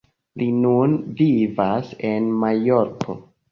[0.41, 3.19] Li nun vivas en Majorko.